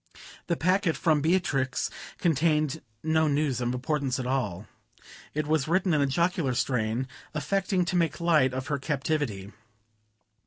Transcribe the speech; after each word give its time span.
The 0.47 0.57
packet 0.57 0.97
from 0.97 1.21
Beatrix 1.21 1.91
contained 2.17 2.81
no 3.03 3.27
news 3.27 3.61
of 3.61 3.71
importance 3.71 4.17
at 4.19 4.25
all. 4.25 4.65
It 5.35 5.45
was 5.45 5.67
written 5.67 5.93
in 5.93 6.01
a 6.01 6.07
jocular 6.07 6.55
strain, 6.55 7.07
affecting 7.35 7.85
to 7.85 7.95
make 7.95 8.19
light 8.19 8.51
of 8.51 8.65
her 8.65 8.79
captivity. 8.79 9.51